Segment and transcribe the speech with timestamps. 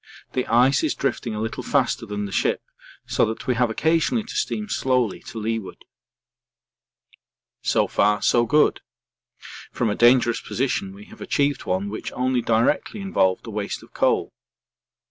[0.33, 2.63] The ice is drifting a little faster than the ship
[3.05, 5.85] so that we have occasionally to steam slowly to leeward.
[7.61, 8.81] So far so good.
[9.71, 13.93] From a dangerous position we have achieved one which only directly involved a waste of
[13.93, 14.33] coal.